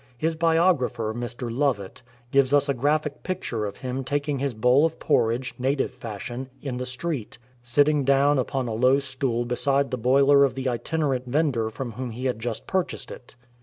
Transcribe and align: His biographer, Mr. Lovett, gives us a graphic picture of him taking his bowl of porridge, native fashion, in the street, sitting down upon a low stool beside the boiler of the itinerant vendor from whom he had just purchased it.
His 0.17 0.35
biographer, 0.35 1.13
Mr. 1.13 1.55
Lovett, 1.55 2.01
gives 2.31 2.55
us 2.55 2.67
a 2.67 2.73
graphic 2.73 3.21
picture 3.21 3.65
of 3.67 3.77
him 3.85 4.03
taking 4.03 4.39
his 4.39 4.55
bowl 4.55 4.83
of 4.83 4.97
porridge, 4.99 5.53
native 5.59 5.91
fashion, 5.93 6.49
in 6.59 6.77
the 6.77 6.87
street, 6.87 7.37
sitting 7.61 8.03
down 8.03 8.39
upon 8.39 8.67
a 8.67 8.73
low 8.73 8.97
stool 8.97 9.45
beside 9.45 9.91
the 9.91 9.99
boiler 9.99 10.43
of 10.43 10.55
the 10.55 10.67
itinerant 10.67 11.27
vendor 11.27 11.69
from 11.69 11.91
whom 11.91 12.09
he 12.09 12.25
had 12.25 12.39
just 12.39 12.65
purchased 12.65 13.11
it. 13.11 13.35